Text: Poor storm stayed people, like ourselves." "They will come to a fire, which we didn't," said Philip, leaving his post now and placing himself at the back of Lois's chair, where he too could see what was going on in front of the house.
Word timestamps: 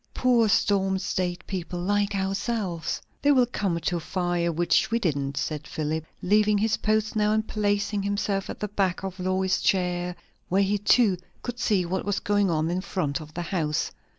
Poor 0.15 0.49
storm 0.49 0.97
stayed 0.97 1.45
people, 1.45 1.79
like 1.79 2.15
ourselves." 2.15 3.03
"They 3.21 3.31
will 3.31 3.45
come 3.45 3.79
to 3.79 3.97
a 3.97 3.99
fire, 3.99 4.51
which 4.51 4.89
we 4.89 4.97
didn't," 4.97 5.37
said 5.37 5.67
Philip, 5.67 6.05
leaving 6.23 6.57
his 6.57 6.75
post 6.77 7.15
now 7.15 7.31
and 7.33 7.47
placing 7.47 8.01
himself 8.01 8.49
at 8.49 8.59
the 8.61 8.67
back 8.67 9.03
of 9.03 9.19
Lois's 9.19 9.61
chair, 9.61 10.15
where 10.49 10.63
he 10.63 10.79
too 10.79 11.17
could 11.43 11.59
see 11.59 11.85
what 11.85 12.03
was 12.03 12.19
going 12.19 12.49
on 12.49 12.71
in 12.71 12.81
front 12.81 13.21
of 13.21 13.35
the 13.35 13.43
house. 13.43 13.91